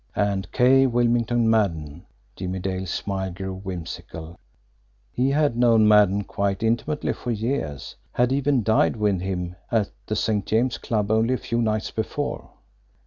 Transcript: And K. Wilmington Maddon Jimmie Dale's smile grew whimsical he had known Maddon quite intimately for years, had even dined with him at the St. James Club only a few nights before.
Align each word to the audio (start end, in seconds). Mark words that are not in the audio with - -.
And 0.15 0.51
K. 0.51 0.87
Wilmington 0.87 1.47
Maddon 1.47 2.07
Jimmie 2.35 2.57
Dale's 2.57 2.89
smile 2.89 3.29
grew 3.31 3.53
whimsical 3.53 4.35
he 5.11 5.29
had 5.29 5.55
known 5.55 5.87
Maddon 5.87 6.23
quite 6.23 6.63
intimately 6.63 7.13
for 7.13 7.29
years, 7.29 7.95
had 8.13 8.33
even 8.33 8.63
dined 8.63 8.95
with 8.95 9.21
him 9.21 9.55
at 9.71 9.91
the 10.07 10.15
St. 10.15 10.43
James 10.47 10.79
Club 10.79 11.11
only 11.11 11.35
a 11.35 11.37
few 11.37 11.61
nights 11.61 11.91
before. 11.91 12.49